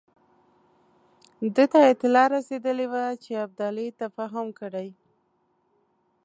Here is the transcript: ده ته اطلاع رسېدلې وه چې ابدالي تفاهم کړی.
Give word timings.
ده 1.55 1.65
ته 1.71 1.79
اطلاع 1.93 2.27
رسېدلې 2.35 2.87
وه 2.91 3.03
چې 3.23 3.31
ابدالي 3.45 3.87
تفاهم 4.01 4.47
کړی. 4.59 4.87